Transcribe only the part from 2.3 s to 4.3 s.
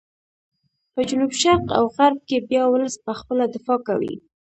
بیا ولس په خپله دفاع کوي.